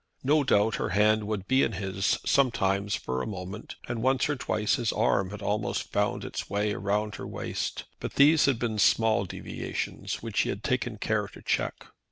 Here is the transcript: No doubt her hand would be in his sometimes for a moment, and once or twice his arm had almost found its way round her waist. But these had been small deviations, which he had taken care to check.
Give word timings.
No 0.23 0.43
doubt 0.43 0.77
her 0.77 0.89
hand 0.97 1.27
would 1.27 1.47
be 1.47 1.61
in 1.61 1.73
his 1.73 2.17
sometimes 2.25 2.95
for 2.95 3.21
a 3.21 3.27
moment, 3.27 3.75
and 3.87 4.01
once 4.01 4.27
or 4.31 4.35
twice 4.35 4.77
his 4.77 4.91
arm 4.91 5.29
had 5.29 5.43
almost 5.43 5.91
found 5.91 6.25
its 6.25 6.49
way 6.49 6.73
round 6.73 7.17
her 7.17 7.27
waist. 7.27 7.83
But 7.99 8.15
these 8.15 8.45
had 8.45 8.57
been 8.57 8.79
small 8.79 9.25
deviations, 9.25 10.23
which 10.23 10.39
he 10.39 10.49
had 10.49 10.63
taken 10.63 10.97
care 10.97 11.27
to 11.27 11.43
check. 11.43 11.85